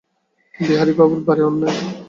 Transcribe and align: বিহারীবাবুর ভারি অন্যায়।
বিহারীবাবুর 0.55 1.19
ভারি 1.27 1.41
অন্যায়। 1.43 1.77